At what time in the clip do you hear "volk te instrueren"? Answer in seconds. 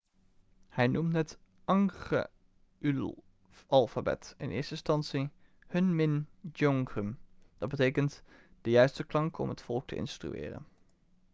9.61-10.65